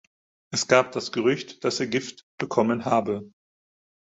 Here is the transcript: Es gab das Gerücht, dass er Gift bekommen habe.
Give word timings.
Es 0.51 0.67
gab 0.67 0.93
das 0.93 1.11
Gerücht, 1.11 1.63
dass 1.63 1.79
er 1.79 1.85
Gift 1.85 2.25
bekommen 2.39 2.85
habe. 2.85 3.29